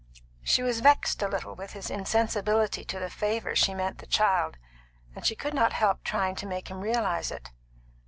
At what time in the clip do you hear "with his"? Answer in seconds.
1.53-1.91